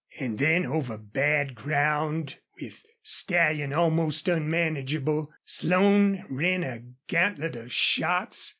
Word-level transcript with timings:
And 0.19 0.39
then 0.39 0.65
over 0.65 0.97
bad 0.97 1.53
ground, 1.53 2.37
with 2.59 2.81
the 2.81 2.89
stallion 3.03 3.71
almost 3.71 4.27
unmanageable, 4.27 5.31
Slone 5.45 6.25
ran 6.27 6.63
a 6.63 6.81
gantlet 7.07 7.55
of 7.55 7.71
shots. 7.71 8.49